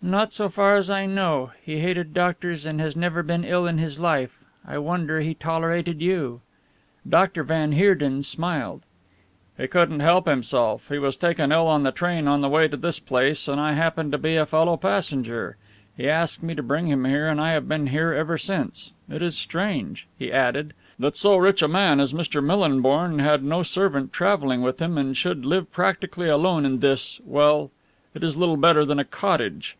[0.00, 3.76] "Not so far as I know he hated doctors, and has never been ill in
[3.78, 4.38] his life.
[4.66, 6.40] I wonder he tolerated you."
[7.06, 7.42] Dr.
[7.42, 8.82] van Heerden smiled.
[9.58, 10.88] "He couldn't help himself.
[10.88, 13.72] He was taken ill in the train on the way to this place and I
[13.72, 15.56] happened to be a fellow passenger.
[15.96, 18.92] He asked me to bring him here and I have been here ever since.
[19.10, 22.42] It is strange," he added, "that so rich a man as Mr.
[22.42, 27.72] Millinborn had no servant travelling with him and should live practically alone in this well,
[28.14, 29.76] it is little better than a cottage."